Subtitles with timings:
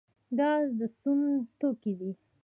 [0.37, 1.19] ګاز د سون
[1.59, 2.11] توکی دی